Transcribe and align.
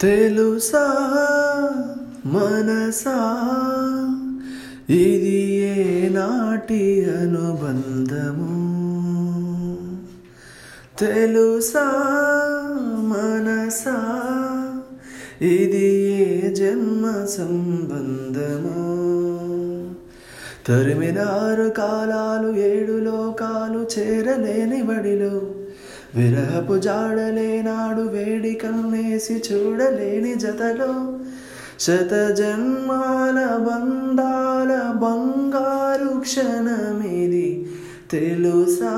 తెలుసా 0.00 1.12
మనసా? 2.26 3.48
ఇది 4.90 5.50
ఏ 5.54 6.08
నాటి 6.08 7.04
అనుబంధము? 7.04 8.58
తెలుసా 10.98 11.90
మనసా? 13.00 14.22
ఇది 15.42 16.00
ఏ 16.02 16.54
జన్మ 16.54 17.24
సంబంధము? 17.24 18.98
తరిమినారు 20.68 21.68
కాలాలు 21.68 22.56
ఏడు 22.56 22.92
లోకాలు 22.92 23.86
చేరలేని 23.98 24.82
బడిలో 24.82 25.40
విరహపు 26.14 26.78
జాడలేనాడు 26.78 28.00
వేడి 28.00 28.54
కన్నేసి 28.54 29.42
చూడలేని 29.52 30.34
జతలో 30.34 31.18
శత 31.80 32.34
జన్మాల 32.38 33.56
బంధాల 33.56 34.92
బంగారు 34.96 36.20
క్షణమిది 36.20 37.66
తెలుసా? 38.10 38.94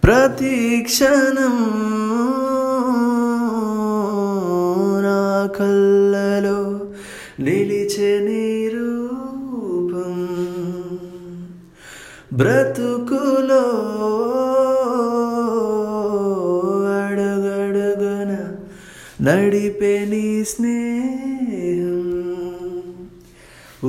ప్రతి 0.04 0.56
క్షణం 0.86 1.58
నా 5.04 5.20
కళ్ళలో 5.58 6.60
నిలిచే 7.40 8.20
నీ 8.26 8.44
రూపం 8.68 10.18
బ్రతుకులో 12.34 13.64
అడుగడుగున 16.98 18.32
నడిపే 19.22 20.06
నీ 20.06 20.44
స్నేహం. 20.44 22.08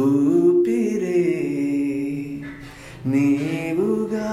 ఊపిరే 0.01 1.23
నీవుగా 3.07 4.31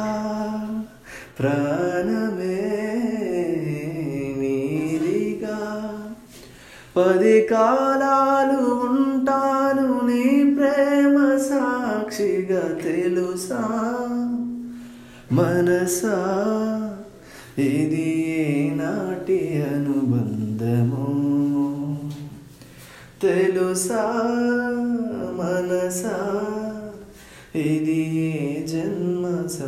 ప్రాణమే 1.40 2.62
నీదిగా 4.38 5.60
పది 6.98 7.42
కాలాలు 7.42 8.58
ఉంటాను 8.68 10.08
నీ 10.08 10.56
ప్రేమ 10.56 11.38
సాక్షిగా 11.38 12.80
తెలుసా? 12.84 13.64
మనసా 15.32 16.18
ఇది 17.58 18.74
నాటి 18.78 19.64
అనుబంధము? 19.74 21.08
తెలుసా 23.22 24.06
మనసా? 25.36 26.36
जन्मसम्बन्धम् 28.72 29.60